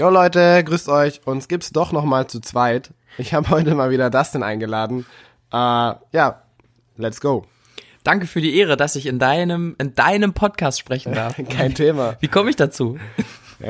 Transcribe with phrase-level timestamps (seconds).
[0.00, 1.20] Jo Leute, grüßt euch.
[1.26, 2.94] Uns gibt's doch noch mal zu zweit.
[3.18, 5.04] Ich habe heute mal wieder Dustin eingeladen.
[5.52, 6.42] Äh, ja,
[6.96, 7.44] let's go.
[8.02, 11.34] Danke für die Ehre, dass ich in deinem, in deinem Podcast sprechen darf.
[11.50, 12.16] Kein Thema.
[12.20, 12.96] Wie komme ich dazu?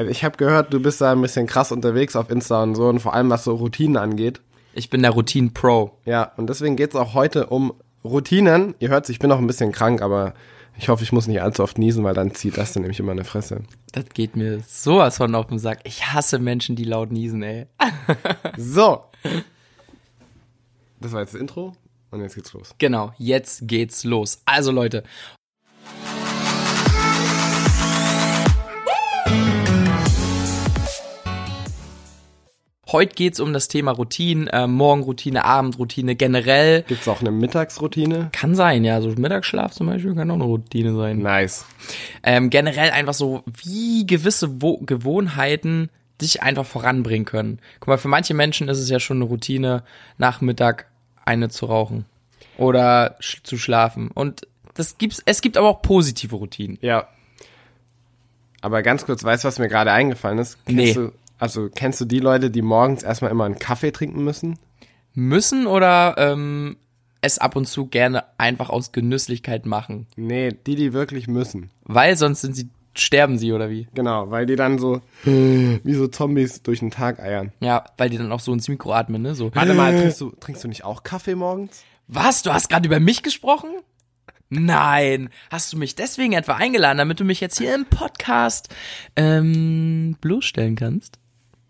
[0.09, 3.01] Ich habe gehört, du bist da ein bisschen krass unterwegs auf Insta und so und
[3.01, 4.41] vor allem was so Routinen angeht.
[4.73, 5.99] Ich bin der Routine-Pro.
[6.05, 7.73] Ja, und deswegen geht's auch heute um
[8.05, 8.77] Routinen.
[8.79, 10.35] Ihr hört, ich bin noch ein bisschen krank, aber
[10.77, 13.13] ich hoffe, ich muss nicht allzu oft niesen, weil dann zieht das dann nämlich immer
[13.13, 13.63] eine Fresse.
[13.93, 15.81] Das geht mir sowas von auf den Sack.
[15.85, 17.67] Ich hasse Menschen, die laut niesen, ey.
[18.57, 19.05] So.
[21.01, 21.75] Das war jetzt das Intro
[22.11, 22.75] und jetzt geht's los.
[22.79, 24.43] Genau, jetzt geht's los.
[24.45, 25.03] Also Leute,
[32.93, 36.83] heute geht's um das Thema Routine, äh, Morgenroutine, Abendroutine, generell.
[36.83, 38.31] Gibt's auch eine Mittagsroutine?
[38.33, 41.19] Kann sein, ja, so Mittagsschlaf zum Beispiel kann auch eine Routine sein.
[41.19, 41.65] Nice.
[42.23, 45.91] ähm, generell einfach so, wie gewisse Wo Gewohnheiten
[46.21, 47.61] dich einfach voranbringen können.
[47.81, 49.83] Guck mal, für manche Menschen ist es ja schon eine Routine,
[50.19, 50.87] nach Mittag
[51.25, 52.05] eine zu rauchen
[52.59, 54.11] oder sch zu schlafen.
[54.13, 56.79] Und das gibt's, es gibt aber auch positive Routinen.
[56.83, 57.09] Ja.
[58.61, 60.59] Aber ganz kurz, weißt du, was mir gerade eingefallen ist?
[60.67, 60.93] Kennst Nee.
[60.95, 64.59] Du, also kennst du die Leute, die morgens erstmal immer einen Kaffee trinken müssen?
[65.15, 66.77] Müssen oder ähm,
[67.21, 70.07] es ab und zu gerne einfach aus Genüsslichkeit machen.
[70.17, 71.71] Nee, die, die wirklich müssen.
[71.83, 73.89] Weil sonst sind sie, sterben sie oder wie?
[73.95, 77.53] Genau, weil die dann so wie so Zombies durch den Tag eiern.
[77.61, 79.35] Ja, weil die dann auch so ins Mikro atmen, ne?
[79.35, 79.51] So.
[79.55, 81.83] Warte mal, trinkst du, trinkst du nicht auch Kaffee morgens?
[82.07, 82.43] Was?
[82.43, 83.71] Du hast gerade über mich gesprochen?
[84.49, 85.31] Nein.
[85.49, 88.69] Hast du mich deswegen etwa eingeladen, damit du mich jetzt hier im Podcast
[89.15, 91.21] ähm, bloßstellen kannst?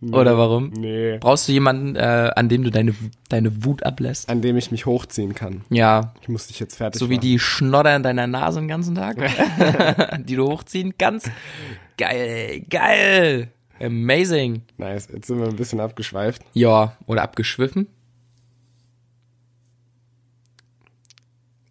[0.02, 0.70] Oder warum?
[0.70, 1.18] Nee.
[1.18, 2.94] Brauchst du jemanden, äh, an dem du deine,
[3.28, 4.30] deine Wut ablässt?
[4.30, 5.62] An dem ich mich hochziehen kann.
[5.68, 6.14] Ja.
[6.22, 7.20] Ich muss dich jetzt fertig So wie machen.
[7.22, 9.16] die Schnodder in deiner Nase den ganzen Tag,
[10.26, 11.30] die du hochziehen kannst.
[11.98, 13.48] Geil, geil.
[13.78, 14.62] Amazing.
[14.78, 16.42] Nice, jetzt sind wir ein bisschen abgeschweift.
[16.54, 17.86] Ja, oder abgeschwiffen.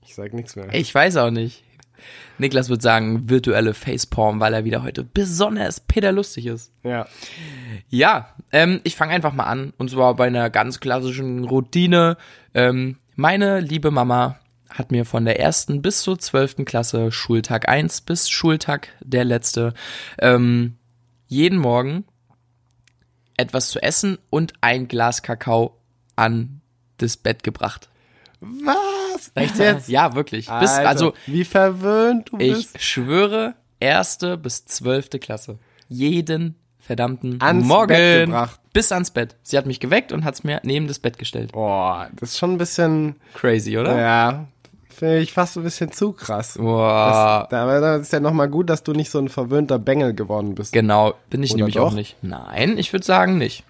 [0.05, 0.71] Ich sag nichts mehr.
[0.73, 1.63] Ich weiß auch nicht.
[2.37, 6.71] Niklas wird sagen, virtuelle Facepalm, weil er wieder heute besonders peterlustig ist.
[6.83, 7.07] Ja.
[7.89, 9.73] Ja, ähm, ich fange einfach mal an.
[9.77, 12.17] Und zwar bei einer ganz klassischen Routine.
[12.53, 14.39] Ähm, meine liebe Mama
[14.69, 19.73] hat mir von der ersten bis zur zwölften Klasse, Schultag 1 bis Schultag der letzte,
[20.19, 20.77] ähm,
[21.27, 22.05] jeden Morgen
[23.37, 25.77] etwas zu essen und ein Glas Kakao
[26.15, 26.61] an
[26.97, 27.89] das Bett gebracht.
[28.41, 29.31] Was?
[29.35, 29.89] Echt jetzt?
[29.89, 30.45] Ja, wirklich.
[30.59, 32.81] Bis, Alter, also wie verwöhnt du ich bist.
[32.81, 35.57] schwöre, erste bis zwölfte Klasse.
[35.87, 37.87] Jeden verdammten Ans Morgen.
[37.87, 38.59] Bett gebracht.
[38.73, 39.35] Bis ans Bett.
[39.43, 41.51] Sie hat mich geweckt und hat's mir neben das Bett gestellt.
[41.51, 43.99] Boah, das ist schon ein bisschen, Crazy, oder?
[43.99, 44.47] ja,
[44.89, 46.55] finde ich fast ein bisschen zu krass.
[46.57, 47.47] Boah.
[47.49, 50.55] Da, aber das ist ja nochmal gut, dass du nicht so ein verwöhnter Bengel geworden
[50.55, 50.71] bist.
[50.73, 51.87] Genau, bin ich Oder nämlich doch?
[51.87, 52.15] auch nicht.
[52.21, 53.63] Nein, ich würde sagen nicht.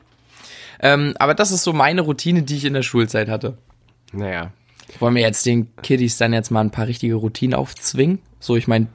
[0.82, 3.58] Ähm, aber das ist so meine Routine, die ich in der Schulzeit hatte.
[4.14, 4.52] Naja.
[5.00, 8.20] Wollen wir jetzt den Kiddies dann jetzt mal ein paar richtige Routinen aufzwingen?
[8.40, 8.88] So, ich meine,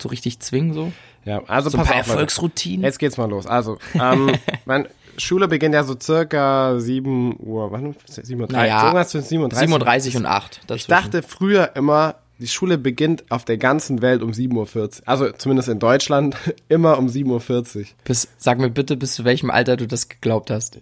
[0.00, 0.92] so richtig zwingen so?
[1.24, 2.08] Ja, also So ein paar auf.
[2.08, 2.84] Erfolgsroutinen?
[2.84, 3.46] Jetzt geht's mal los.
[3.46, 4.32] Also, ähm,
[4.64, 7.94] mein, Schule beginnt ja so circa 7 Uhr, wann?
[8.06, 8.48] 7 Uhr?
[8.50, 9.68] Naja, irgendwas zwischen 37.
[9.68, 10.60] 37 und 8.
[10.74, 14.90] Ich dachte früher immer, die Schule beginnt auf der ganzen Welt um 7.40 Uhr.
[15.06, 16.36] Also zumindest in Deutschland
[16.68, 17.84] immer um 7.40 Uhr.
[18.04, 20.78] Bis, sag mir bitte, bis zu welchem Alter du das geglaubt hast.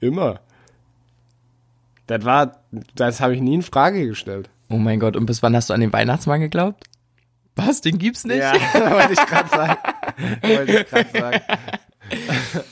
[0.00, 0.40] Immer.
[2.08, 2.64] Das war,
[2.94, 4.50] das habe ich nie in Frage gestellt.
[4.70, 6.84] Oh mein Gott, und bis wann hast du an den Weihnachtsmann geglaubt?
[7.54, 8.38] Was, den gibt's nicht?
[8.38, 9.76] Ja, wollte ich gerade sagen.
[10.42, 11.40] wollte ich gerade sagen.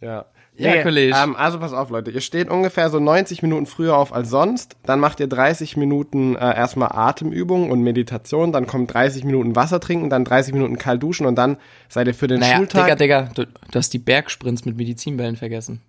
[0.00, 0.26] ja.
[0.56, 1.16] Ja, Kollege.
[1.16, 2.10] Ähm, also pass auf, Leute.
[2.10, 4.76] Ihr steht ungefähr so 90 Minuten früher auf als sonst.
[4.84, 8.52] Dann macht ihr 30 Minuten äh, erstmal Atemübungen und Meditation.
[8.52, 11.56] Dann kommt 30 Minuten Wasser trinken, dann 30 Minuten kalt duschen und dann
[11.88, 12.84] seid ihr für den Naja, Schultag.
[12.84, 15.80] Digga, Digga, du, du hast die Bergsprints mit Medizinbällen vergessen.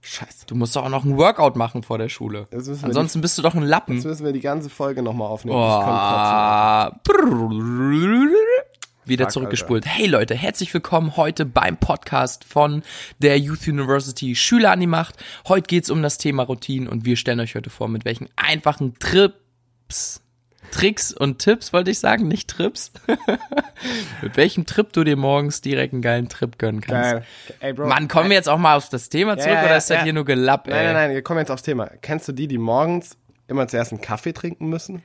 [0.00, 0.46] Scheiße.
[0.46, 2.46] Du musst doch auch noch ein Workout machen vor der Schule.
[2.52, 3.96] Ansonsten bist du doch ein Lappen.
[3.96, 5.58] Jetzt müssen wir die ganze Folge nochmal aufnehmen.
[5.58, 5.82] Oh.
[9.04, 9.86] Wieder Fuck, zurückgespult.
[9.86, 12.82] Hey Leute, herzlich willkommen heute beim Podcast von
[13.18, 15.16] der Youth University Schüler an die Macht.
[15.48, 18.98] Heute geht's um das Thema Routinen und wir stellen euch heute vor, mit welchen einfachen
[18.98, 20.20] Trips,
[20.70, 22.92] Tricks und Tipps, wollte ich sagen, nicht Trips.
[24.22, 27.12] mit welchem Trip du dir morgens direkt einen geilen Trip gönnen kannst.
[27.12, 27.24] Geil.
[27.60, 27.86] Ey, Bro.
[27.86, 29.98] Mann, kommen wir jetzt auch mal auf das Thema zurück ja, oder ja, ist das
[29.98, 30.04] ja.
[30.04, 30.74] hier nur Gelapp, ey?
[30.74, 31.90] Nein, nein, nein, wir kommen jetzt aufs Thema.
[32.02, 33.16] Kennst du die, die morgens
[33.46, 35.02] immer zuerst einen Kaffee trinken müssen?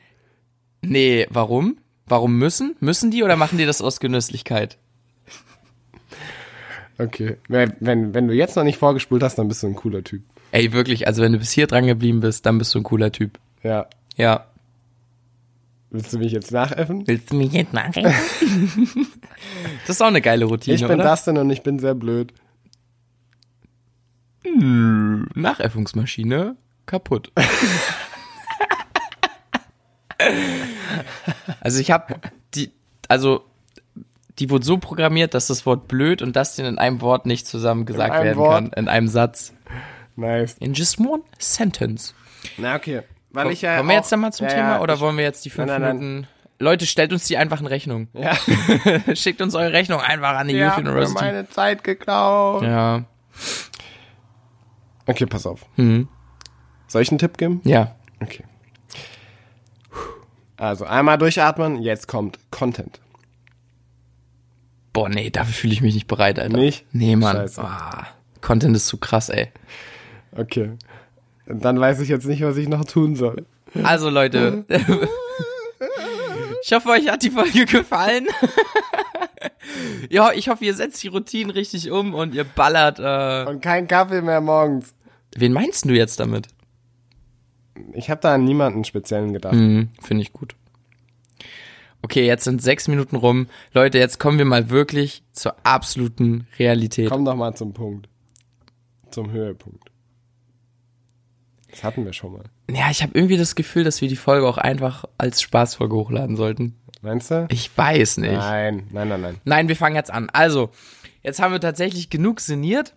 [0.82, 1.78] Nee, warum?
[2.06, 2.76] Warum müssen?
[2.80, 4.78] Müssen die oder machen die das aus Genüsslichkeit?
[6.98, 7.38] Okay.
[7.48, 10.24] Wenn, wenn, wenn du jetzt noch nicht vorgespult hast, dann bist du ein cooler Typ.
[10.52, 13.12] Ey, wirklich, also wenn du bis hier dran geblieben bist, dann bist du ein cooler
[13.12, 13.40] Typ.
[13.64, 13.88] Ja.
[14.16, 14.46] Ja.
[15.94, 17.08] Willst du mich jetzt nachäffen?
[17.08, 18.12] Willst du mich jetzt nachrechnen?
[19.86, 21.12] das ist auch eine geile Routine, Ich bin oder?
[21.12, 22.34] Dustin und ich bin sehr blöd.
[24.44, 26.56] Nachäffungsmaschine
[26.88, 27.32] kaputt.
[31.62, 32.16] also ich habe
[32.56, 32.72] die,
[33.08, 33.46] also
[34.40, 37.86] die wurde so programmiert, dass das Wort blöd und Dustin in einem Wort nicht zusammen
[37.86, 38.56] gesagt werden Wort?
[38.56, 39.54] kann, in einem Satz.
[40.16, 40.56] Nice.
[40.60, 42.16] In just one sentence.
[42.58, 43.04] Na, okay.
[43.34, 45.18] Weil ich ja Kommen wir auch- jetzt dann mal zum ja, Thema oder ich, wollen
[45.18, 46.06] wir jetzt die fünf Nein, nein, nein.
[46.10, 46.28] Minuten?
[46.60, 48.08] Leute, stellt uns die einfach in Rechnung.
[48.14, 48.36] Ja,
[49.16, 51.24] Schickt uns eure Rechnung einfach an die ja Youth mir University.
[51.26, 52.64] meine Zeit geklaut.
[52.64, 53.04] Ja.
[55.08, 55.66] Okay, pass auf.
[55.76, 56.08] Mhm.
[56.88, 57.60] Soll ich einen Tipp geben?
[57.66, 57.96] Ja.
[58.22, 58.44] Okay.
[60.58, 63.02] Also einmal durchatmen, jetzt kommt Content.
[64.94, 66.56] Boah, nee, dafür fühle ich mich nicht bereit, Alter.
[66.56, 66.86] Nicht?
[66.94, 67.36] Nee, Mann.
[67.36, 67.62] Scheiße.
[67.64, 68.08] Ah,
[68.42, 69.52] Content ist zu krass, ey.
[70.36, 70.74] Okay.
[71.46, 73.46] Dann weiß ich jetzt nicht, was ich noch tun soll.
[73.84, 74.66] Also, Leute.
[76.64, 78.28] ich hoffe, euch hat die Folge gefallen.
[80.10, 83.00] ja, ich hoffe, ihr setzt die Routinen richtig um und ihr ballert.
[83.00, 84.94] Äh, Und kein Kaffee mehr morgens.
[85.36, 86.48] wen meinst du jetzt damit?
[87.94, 89.54] Ich habe da an niemanden speziellen gedacht.
[89.56, 90.56] Mhm, Finde ich gut.
[92.04, 93.48] Okay, jetzt sind sechs Minuten rum.
[93.74, 97.10] Leute, jetzt kommen wir mal wirklich zur absoluten Realität.
[97.10, 98.10] Komm doch mal zum Punkt.
[99.10, 99.90] Zum Höhepunkt.
[101.74, 102.44] Das hatten wir schon mal.
[102.70, 106.36] Ja, ich habe irgendwie das Gefühl, dass wir die Folge auch einfach als Spaßfolge hochladen
[106.36, 106.80] sollten.
[107.02, 107.48] Meinst du?
[107.50, 108.34] Ich weiß nicht.
[108.34, 109.42] Nein, nein, nein, nein.
[109.44, 110.30] Nein, wir fangen jetzt an.
[110.30, 110.70] Also,
[111.24, 112.94] jetzt haben wir tatsächlich genug sinniert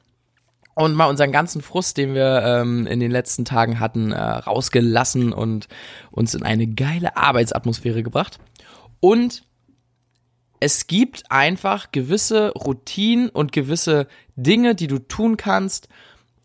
[0.74, 5.32] und mal unseren ganzen Frust, den wir ähm, in den letzten Tagen hatten, äh, rausgelassen
[5.32, 5.68] und
[6.10, 8.38] uns in eine geile Arbeitsatmosphäre gebracht.
[9.00, 9.42] Und
[10.60, 14.06] es gibt einfach gewisse Routinen und gewisse
[14.36, 15.88] Dinge, die du tun kannst,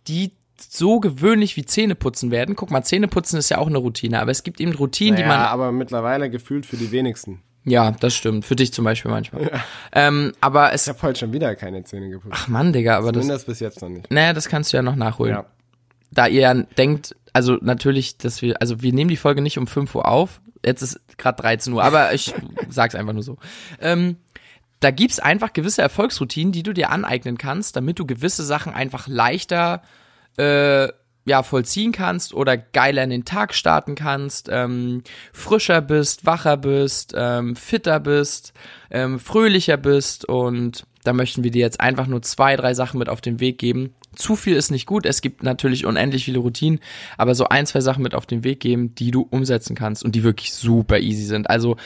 [0.07, 0.31] die
[0.63, 2.55] so gewöhnlich wie Zähneputzen werden.
[2.55, 5.27] Guck mal, Zähneputzen ist ja auch eine Routine, aber es gibt eben Routinen, die ja,
[5.27, 7.41] man aber mittlerweile gefühlt für die wenigsten.
[7.63, 8.45] ja, das stimmt.
[8.45, 9.51] Für dich zum Beispiel manchmal.
[9.93, 10.87] Ähm, aber es.
[10.87, 12.33] Ich habe heute schon wieder keine Zähne geputzt.
[12.35, 13.23] Ach Mann, Digga, aber das.
[13.23, 14.09] Zumindest bis jetzt noch nicht.
[14.09, 15.33] Naja, das kannst du ja noch nachholen.
[15.33, 15.45] Ja.
[16.11, 19.67] Da ihr ja denkt, also natürlich, dass wir, also wir nehmen die Folge nicht um
[19.67, 20.41] 5 Uhr auf.
[20.65, 22.33] Jetzt ist gerade 13 Uhr, aber ich
[22.69, 23.37] sag's einfach nur so.
[23.79, 24.17] Ähm,
[24.81, 29.07] da gibt's einfach gewisse Erfolgsroutinen, die du dir aneignen kannst, damit du gewisse Sachen einfach
[29.07, 29.83] leichter
[30.37, 30.89] äh,
[31.25, 37.13] ja, vollziehen kannst oder geiler in den Tag starten kannst, ähm, frischer bist, wacher bist,
[37.15, 38.53] ähm, fitter bist,
[38.89, 43.09] ähm, fröhlicher bist und da möchten wir dir jetzt einfach nur zwei, drei Sachen mit
[43.09, 43.93] auf den Weg geben.
[44.15, 46.79] Zu viel ist nicht gut, es gibt natürlich unendlich viele Routinen,
[47.17, 50.13] aber so ein, zwei Sachen mit auf den Weg geben, die du umsetzen kannst und
[50.15, 51.49] die wirklich super easy sind.
[51.49, 51.77] Also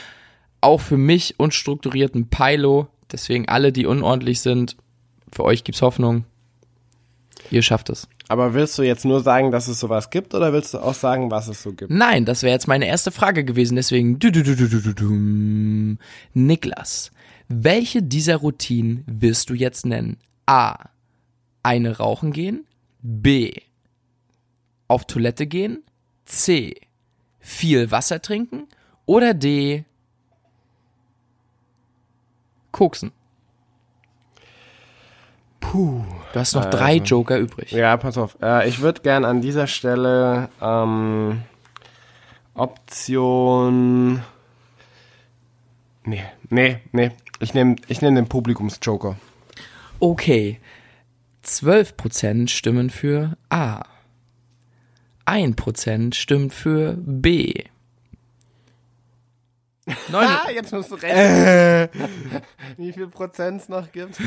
[0.61, 4.75] auch für mich unstrukturierten Pilo, deswegen alle, die unordentlich sind,
[5.31, 6.25] für euch gibt's Hoffnung.
[7.51, 8.07] Ihr schafft es.
[8.27, 11.29] Aber willst du jetzt nur sagen, dass es sowas gibt oder willst du auch sagen,
[11.29, 11.91] was es so gibt?
[11.91, 15.97] Nein, das wäre jetzt meine erste Frage gewesen, deswegen du, du, du, du, du, du.
[16.33, 17.11] Niklas,
[17.47, 20.17] welche dieser Routinen wirst du jetzt nennen?
[20.47, 20.89] A.
[21.61, 22.65] Eine rauchen gehen.
[23.01, 23.53] B.
[24.87, 25.83] Auf Toilette gehen.
[26.25, 26.75] C.
[27.39, 28.67] Viel Wasser trinken.
[29.05, 29.85] Oder D.
[32.71, 33.11] Koksen.
[35.59, 36.03] Puh.
[36.35, 37.71] Du hast noch drei Joker übrig.
[37.71, 38.37] Ja, pass auf.
[38.41, 41.43] Äh, ich würde gern an dieser Stelle ähm,
[42.53, 44.21] Option.
[46.03, 47.11] Nee, nee, nee.
[47.39, 49.15] Ich nehme ich nehm den Publikumsjoker.
[50.01, 50.59] Okay.
[51.45, 53.83] 12% stimmen für A.
[55.25, 57.63] 1% stimmt für B.
[60.09, 61.87] Neun Ah, jetzt musst du rechnen.
[62.75, 64.19] Wie viel Prozent es noch gibt?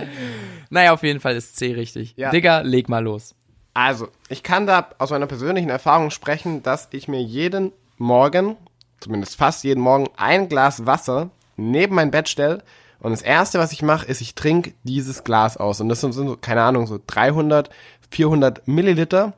[0.70, 2.14] naja, auf jeden Fall ist C richtig.
[2.16, 2.30] Ja.
[2.30, 3.34] Digga, leg mal los.
[3.74, 8.56] Also, ich kann da aus meiner persönlichen Erfahrung sprechen, dass ich mir jeden Morgen,
[9.00, 12.62] zumindest fast jeden Morgen, ein Glas Wasser neben mein Bett stelle
[13.04, 15.78] und das erste, was ich mache, ist, ich trinke dieses Glas aus.
[15.80, 17.68] Und das sind so, keine Ahnung, so 300,
[18.10, 19.34] 400 Milliliter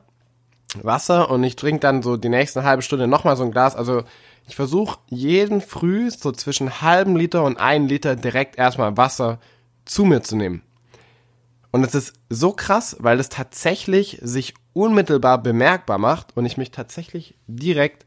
[0.81, 3.75] Wasser und ich trinke dann so die nächste halbe Stunde nochmal so ein Glas.
[3.75, 4.03] Also
[4.47, 9.39] ich versuche jeden Früh so zwischen halben Liter und ein Liter direkt erstmal Wasser
[9.87, 10.61] zu mir zu nehmen.
[11.71, 16.71] Und es ist so krass, weil es tatsächlich sich unmittelbar bemerkbar macht und ich mich
[16.71, 18.05] tatsächlich direkt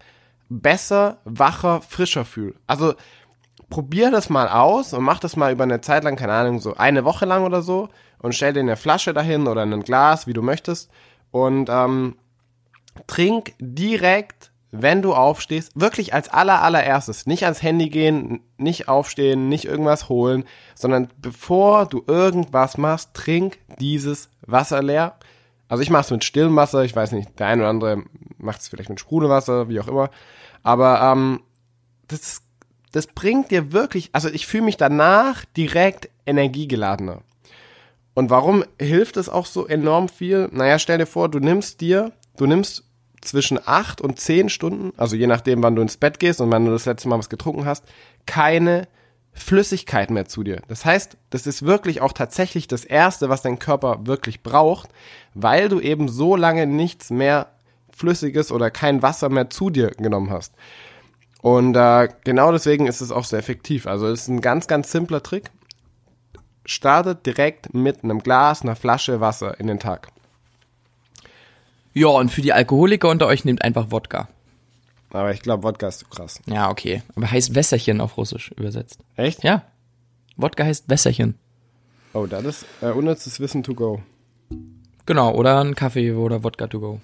[0.48, 2.54] besser, wacher, frischer fühle.
[2.66, 2.94] Also
[3.68, 6.74] probier das mal aus und mach das mal über eine Zeit lang, keine Ahnung, so
[6.74, 10.32] eine Woche lang oder so und stell dir eine Flasche dahin oder ein Glas, wie
[10.32, 10.90] du möchtest
[11.30, 12.16] und ähm,
[13.06, 19.48] trink direkt, wenn du aufstehst, wirklich als aller allererstes, nicht ans Handy gehen, nicht aufstehen,
[19.48, 25.16] nicht irgendwas holen, sondern bevor du irgendwas machst, trink dieses Wasser leer.
[25.68, 28.02] Also ich mache es mit stillem Wasser, ich weiß nicht, der eine oder andere
[28.38, 30.10] macht es vielleicht mit Sprudelwasser, wie auch immer.
[30.62, 31.42] Aber ähm,
[32.08, 32.42] das,
[32.92, 37.22] das bringt dir wirklich, also ich fühle mich danach direkt energiegeladener.
[38.14, 40.48] Und warum hilft es auch so enorm viel?
[40.52, 42.84] Naja, stell dir vor, du nimmst dir, du nimmst
[43.20, 46.64] zwischen acht und zehn Stunden, also je nachdem, wann du ins Bett gehst und wann
[46.64, 47.84] du das letzte Mal was getrunken hast,
[48.26, 48.88] keine
[49.32, 50.62] Flüssigkeit mehr zu dir.
[50.68, 54.90] Das heißt, das ist wirklich auch tatsächlich das Erste, was dein Körper wirklich braucht,
[55.34, 57.48] weil du eben so lange nichts mehr
[57.90, 60.54] Flüssiges oder kein Wasser mehr zu dir genommen hast.
[61.42, 63.86] Und äh, genau deswegen ist es auch so effektiv.
[63.86, 65.50] Also es ist ein ganz, ganz simpler Trick.
[66.66, 70.08] Startet direkt mit einem Glas, einer Flasche Wasser in den Tag.
[71.92, 74.28] Ja, und für die Alkoholiker unter euch nehmt einfach Wodka.
[75.12, 76.40] Aber ich glaube, Wodka ist zu krass.
[76.46, 77.02] Ja, okay.
[77.16, 79.00] Aber heißt Wässerchen auf Russisch übersetzt.
[79.16, 79.42] Echt?
[79.42, 79.64] Ja.
[80.36, 81.34] Wodka heißt Wässerchen.
[82.12, 84.00] Oh, das ist äh, unnützes Wissen to go.
[85.06, 87.00] Genau, oder ein Kaffee oder Wodka to go.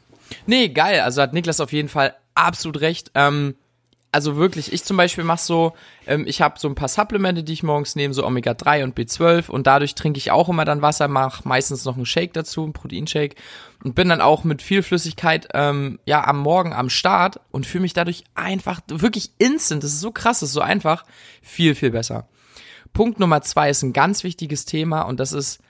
[0.47, 1.01] Nee, geil.
[1.01, 3.11] Also hat Niklas auf jeden Fall absolut recht.
[3.15, 3.57] Ähm,
[4.17, 5.75] also wirklich, ich zum Beispiel mache so,
[6.07, 9.51] ähm, ich habe so ein paar Supplemente, die ich morgens nehme, so Omega-3 und B12
[9.51, 12.73] und dadurch trinke ich auch immer dann Wasser, mache meistens noch einen Shake dazu, einen
[12.73, 13.37] Proteinshake.
[13.85, 17.83] Und bin dann auch mit viel Flüssigkeit ähm, ja am Morgen am Start und fühle
[17.83, 21.05] mich dadurch einfach wirklich instant, das ist so krass, das ist so einfach,
[21.43, 22.27] viel, viel besser.
[22.95, 25.61] Punkt Nummer zwei ist ein ganz wichtiges Thema und das ist,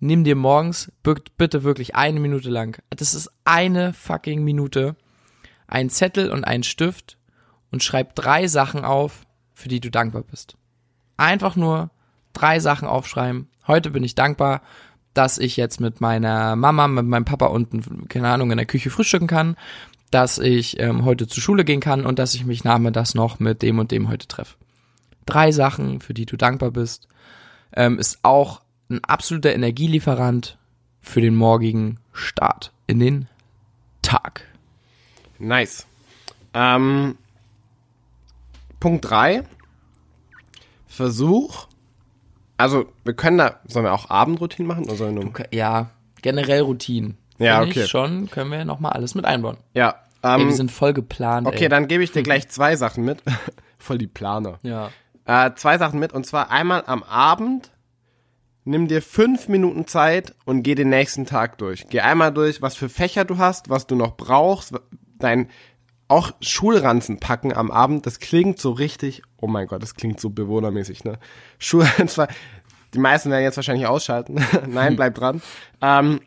[0.00, 4.96] nimm dir morgens bitte wirklich eine Minute lang, das ist eine fucking Minute,
[5.68, 7.16] einen Zettel und einen Stift
[7.70, 10.56] und schreib drei Sachen auf, für die du dankbar bist.
[11.16, 11.90] Einfach nur
[12.32, 13.48] drei Sachen aufschreiben.
[13.66, 14.62] Heute bin ich dankbar,
[15.14, 18.90] dass ich jetzt mit meiner Mama, mit meinem Papa unten, keine Ahnung, in der Küche
[18.90, 19.56] frühstücken kann,
[20.10, 23.62] dass ich ähm, heute zur Schule gehen kann und dass ich mich das noch mit
[23.62, 24.56] dem und dem heute treffe.
[25.24, 27.08] Drei Sachen, für die du dankbar bist,
[27.72, 30.58] ähm, ist auch ein absoluter Energielieferant
[31.00, 33.28] für den morgigen Start in den
[34.02, 34.42] Tag.
[35.38, 35.86] Nice.
[36.54, 37.16] Ähm,
[38.80, 39.42] Punkt 3.
[40.86, 41.66] Versuch.
[42.56, 44.84] Also, wir können da, sollen wir auch Abendroutinen machen?
[44.84, 45.32] Oder sollen wir nur?
[45.52, 45.90] Ja,
[46.22, 47.18] generell Routinen.
[47.38, 47.82] Ja, Finde okay.
[47.84, 49.58] Ich schon können wir nochmal alles mit einbauen.
[49.74, 49.96] Ja.
[50.22, 51.46] Ey, Ähm, wir sind voll geplant.
[51.46, 51.68] okay, ey.
[51.68, 53.22] dann gebe ich dir gleich zwei Sachen mit.
[53.78, 54.58] Voll die Planer.
[54.62, 54.90] Ja.
[55.26, 56.12] Äh, zwei Sachen mit.
[56.14, 57.70] Und zwar einmal am Abend.
[58.64, 61.86] Nimm dir fünf Minuten Zeit und geh den nächsten Tag durch.
[61.88, 64.72] Geh einmal durch, was für Fächer du hast, was du noch brauchst,
[65.18, 65.50] dein
[66.08, 70.30] auch Schulranzen packen am Abend, das klingt so richtig, oh mein Gott, das klingt so
[70.30, 71.18] bewohnermäßig, ne?
[71.58, 72.28] Schul, zwar,
[72.94, 74.44] die meisten werden jetzt wahrscheinlich ausschalten.
[74.68, 75.42] Nein, bleibt dran.
[75.82, 76.20] Ähm,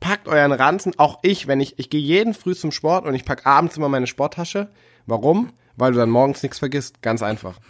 [0.00, 3.24] packt euren Ranzen, auch ich, wenn ich, ich gehe jeden früh zum Sport und ich
[3.24, 4.70] pack abends immer meine Sporttasche.
[5.06, 5.52] Warum?
[5.76, 7.02] Weil du dann morgens nichts vergisst.
[7.02, 7.58] Ganz einfach.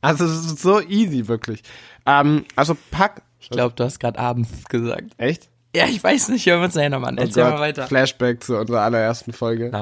[0.00, 1.62] Also es ist so easy, wirklich.
[2.04, 3.22] Ähm, also pack.
[3.40, 5.12] Ich glaube, du hast gerade abends gesagt.
[5.16, 5.48] Echt?
[5.74, 7.18] Ja, ich weiß nicht, hören wir uns nachher nochmal an.
[7.18, 7.86] Oh Erzähl Gott, mal weiter.
[7.86, 9.72] Flashback zu unserer allerersten Folge.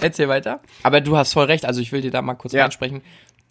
[0.00, 0.60] Erzähl weiter.
[0.82, 2.62] Aber du hast voll recht, also ich will dir da mal kurz Ja.
[2.62, 3.00] reinsprechen.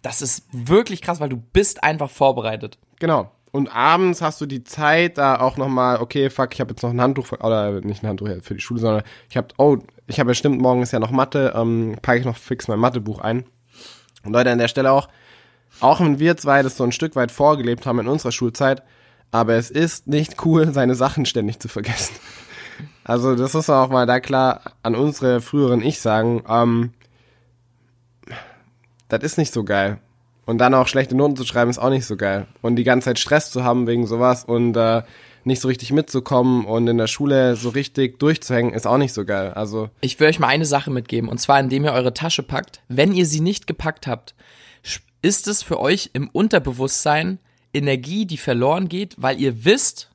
[0.02, 2.78] Das ist wirklich krass, weil du bist einfach vorbereitet.
[3.00, 3.30] Genau.
[3.52, 6.90] Und abends hast du die Zeit, da auch nochmal, okay, fuck, ich habe jetzt noch
[6.90, 10.28] ein Handtuch, oder nicht ein Handtuch für die Schule, sondern ich habe, oh, ich habe
[10.28, 13.44] bestimmt, morgen ist ja noch Mathe, ähm, packe ich noch fix mein Mathebuch ein.
[14.24, 15.08] Und Leute, an der Stelle auch,
[15.80, 18.82] auch wenn wir zwei das so ein Stück weit vorgelebt haben in unserer Schulzeit,
[19.30, 22.14] aber es ist nicht cool, seine Sachen ständig zu vergessen.
[23.04, 26.92] Also das muss man auch mal da klar an unsere früheren Ich sagen, ähm,
[29.08, 29.98] das ist nicht so geil.
[30.46, 32.46] Und dann auch schlechte Noten zu schreiben, ist auch nicht so geil.
[32.60, 35.02] Und die ganze Zeit Stress zu haben wegen sowas und äh,
[35.44, 39.24] nicht so richtig mitzukommen und in der Schule so richtig durchzuhängen, ist auch nicht so
[39.24, 39.52] geil.
[39.54, 42.80] Also, Ich will euch mal eine Sache mitgeben, und zwar indem ihr eure Tasche packt.
[42.88, 44.34] Wenn ihr sie nicht gepackt habt,
[45.22, 47.38] ist es für euch im Unterbewusstsein
[47.72, 50.10] Energie, die verloren geht, weil ihr wisst,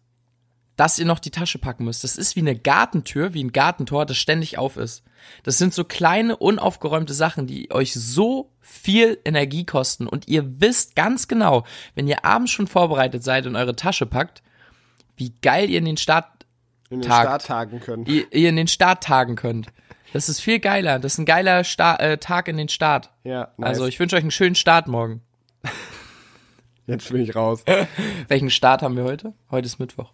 [0.75, 2.03] dass ihr noch die Tasche packen müsst.
[2.03, 5.03] Das ist wie eine Gartentür, wie ein Gartentor, das ständig auf ist.
[5.43, 10.07] Das sind so kleine, unaufgeräumte Sachen, die euch so viel Energie kosten.
[10.07, 11.63] Und ihr wisst ganz genau,
[11.95, 14.43] wenn ihr abends schon vorbereitet seid und eure Tasche packt,
[15.15, 16.45] wie geil ihr in den Start
[16.89, 17.43] in den Tagt.
[17.43, 18.05] Starttagen können.
[18.05, 19.67] ihr, ihr in den Start tagen könnt.
[20.13, 20.99] Das ist viel geiler.
[20.99, 23.11] Das ist ein geiler Sta äh, Tag in den Start.
[23.23, 23.69] Ja, nice.
[23.69, 25.21] Also ich wünsche euch einen schönen Start morgen.
[26.87, 27.63] Jetzt bin ich raus.
[28.27, 29.33] Welchen Start haben wir heute?
[29.51, 30.11] Heute ist Mittwoch.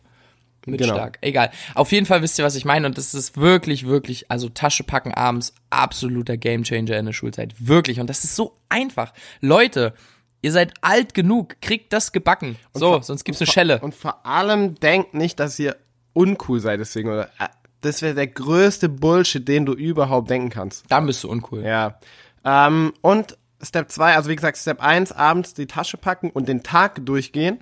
[0.66, 0.94] Mit Genau.
[0.94, 1.18] stark.
[1.22, 1.50] Egal.
[1.74, 2.86] Auf jeden Fall wisst ihr, was ich meine.
[2.86, 7.56] Und das ist wirklich, wirklich, also Tasche packen abends, absoluter Gamechanger in der Schulzeit.
[7.58, 8.00] Wirklich.
[8.00, 9.12] Und das ist so einfach.
[9.42, 9.94] Leute,
[10.44, 12.58] ihr seid alt genug, kriegt das gebacken.
[12.74, 13.80] so, vor- sonst gibt's eine Schelle.
[13.80, 15.76] Und vor allem denkt nicht, dass ihr
[16.14, 17.10] uncool seid deswegen.
[17.10, 17.48] Oder, äh,
[17.82, 20.86] das wäre der größte Bullshit, den du überhaupt denken kannst.
[20.90, 21.64] Dann bist du uncool.
[21.66, 22.00] Ja.
[22.46, 26.64] Ähm, und Step 2, also wie gesagt, Step 1, abends die Tasche packen und den
[26.64, 27.60] Tag durchgehen.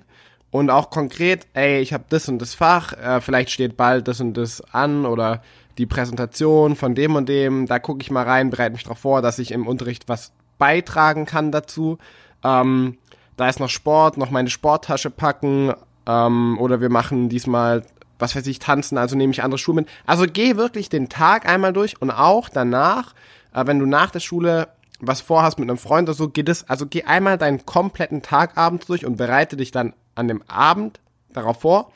[0.52, 4.20] und auch konkret, ey, ich habe das und das Fach, äh, vielleicht steht bald das
[4.20, 5.42] und das an oder
[5.78, 9.22] die Präsentation von dem und dem, da gucke ich mal rein, bereite mich darauf vor,
[9.22, 11.98] dass ich im Unterricht was beitragen kann dazu.
[12.42, 12.98] Ähm,
[13.36, 15.72] da ist noch Sport, noch meine Sporttasche packen
[16.06, 17.84] ähm, oder wir machen diesmal,
[18.18, 19.88] was weiß ich, tanzen, also nehme ich andere Schuhe mit.
[20.04, 23.14] Also geh wirklich den Tag einmal durch und auch danach,
[23.54, 24.68] äh, wenn du nach der Schule
[25.00, 28.56] was vorhast mit einem Freund oder so, geh das, also geh einmal deinen kompletten Tag
[28.56, 31.00] abends durch und bereite dich dann an dem Abend
[31.32, 31.92] darauf vor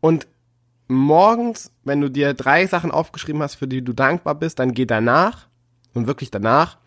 [0.00, 0.26] und
[0.88, 4.86] morgens, wenn du dir drei Sachen aufgeschrieben hast, für die du dankbar bist, dann geh
[4.86, 5.46] danach
[5.94, 6.78] und wirklich danach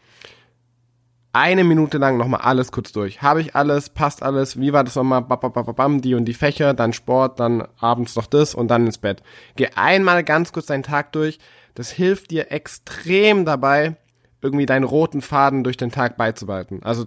[1.34, 3.22] eine Minute lang nochmal alles kurz durch.
[3.22, 6.94] Habe ich alles, passt alles, wie war das nochmal, bam, die und die Fächer, dann
[6.94, 9.22] Sport, dann abends noch das und dann ins Bett.
[9.56, 11.38] Geh einmal ganz kurz deinen Tag durch.
[11.76, 13.98] Das hilft dir extrem dabei,
[14.42, 16.84] irgendwie deinen roten Faden durch den Tag beizubehalten.
[16.84, 17.06] Also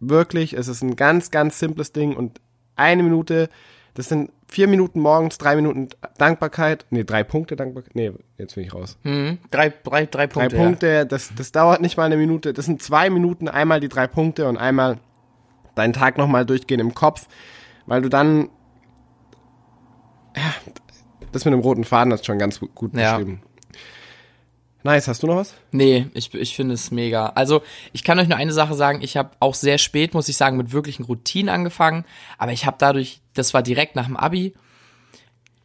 [0.00, 2.40] wirklich, es ist ein ganz, ganz simples Ding und
[2.76, 3.48] eine Minute,
[3.94, 8.64] das sind vier Minuten morgens, drei Minuten Dankbarkeit, nee, drei Punkte Dankbarkeit, nee, jetzt bin
[8.64, 8.96] ich raus.
[9.02, 9.38] Mhm.
[9.50, 10.56] Drei, drei, drei Punkte.
[10.56, 13.88] Drei Punkte, das, das dauert nicht mal eine Minute, das sind zwei Minuten, einmal die
[13.88, 14.98] drei Punkte und einmal
[15.74, 17.28] deinen Tag nochmal durchgehen im Kopf,
[17.86, 18.48] weil du dann,
[20.36, 20.54] ja,
[21.32, 23.20] das mit dem roten Faden hast du schon ganz gut Ja.
[24.88, 25.52] Nice, hast du noch was?
[25.70, 27.26] Nee, ich, ich finde es mega.
[27.34, 27.60] Also,
[27.92, 29.02] ich kann euch nur eine Sache sagen.
[29.02, 32.06] Ich habe auch sehr spät, muss ich sagen, mit wirklichen Routinen angefangen.
[32.38, 34.54] Aber ich habe dadurch, das war direkt nach dem Abi,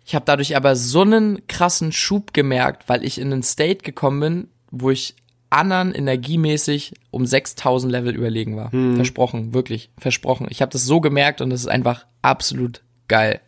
[0.05, 4.19] ich habe dadurch aber so einen krassen Schub gemerkt, weil ich in einen State gekommen
[4.19, 5.15] bin, wo ich
[5.49, 8.71] anderen energiemäßig um 6000 Level überlegen war.
[8.95, 10.47] Versprochen, wirklich, versprochen.
[10.49, 13.39] Ich habe das so gemerkt und das ist einfach absolut geil.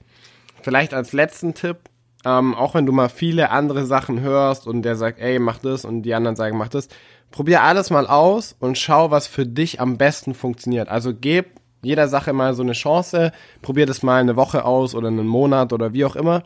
[0.62, 1.89] Vielleicht als letzten Tipp,
[2.25, 5.86] ähm, auch wenn du mal viele andere Sachen hörst und der sagt, ey, mach das
[5.86, 6.89] und die anderen sagen, mach das,
[7.32, 10.89] probier alles mal aus und schau, was für dich am besten funktioniert.
[10.89, 11.48] Also gib
[11.82, 15.72] jeder Sache mal so eine Chance, probier das mal eine Woche aus oder einen Monat
[15.72, 16.44] oder wie auch immer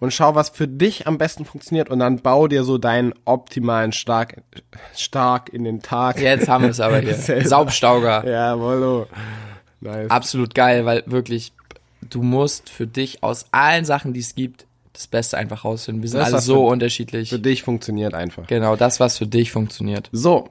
[0.00, 3.92] und schau, was für dich am besten funktioniert und dann bau dir so deinen optimalen
[3.92, 4.42] stark,
[4.96, 6.20] stark in den Tag.
[6.20, 7.14] Jetzt haben wir es aber hier.
[7.44, 8.26] Saubstauger.
[8.28, 9.06] Ja, wollo.
[9.82, 10.10] Nice.
[10.10, 11.52] absolut geil, weil wirklich,
[12.02, 16.02] du musst für dich aus allen Sachen, die es gibt, das Beste einfach rausfinden.
[16.02, 17.30] Wir sind Das, alle so für- unterschiedlich.
[17.30, 18.46] Für dich funktioniert einfach.
[18.46, 20.08] Genau, das, was für dich funktioniert.
[20.12, 20.48] So.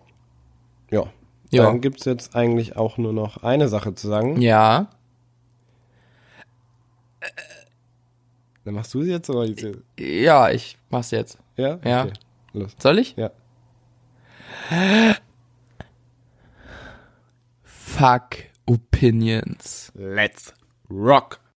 [0.92, 1.06] Ja.
[1.52, 1.64] Ja.
[1.66, 4.40] Dann gibt's jetzt eigentlich auch nur noch eine Sache zu sagen.
[4.42, 4.90] Ja.
[8.66, 9.66] Dann machst du sie jetzt oder ich?
[10.00, 11.38] Ja, ich mach's jetzt.
[11.58, 11.80] Ja?
[11.84, 12.04] Ja.
[12.06, 12.14] Okay.
[12.54, 12.76] Los.
[12.80, 13.16] Soll ich?
[13.16, 13.32] Ja.
[17.64, 19.92] Fuck Opinions.
[19.96, 20.54] Let's
[20.90, 21.40] rock.